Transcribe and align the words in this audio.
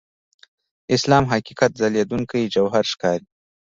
اسلام 0.95 1.23
حقیقت 1.33 1.71
ځلېدونکي 1.79 2.41
جوهر 2.55 2.85
ښکاري. 2.91 3.27